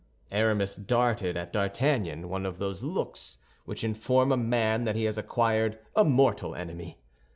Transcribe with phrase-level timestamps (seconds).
[0.31, 5.19] Aramis darted at D'Artagnan one of those looks which inform a man that he has
[5.19, 6.97] acquired a mortal enemy.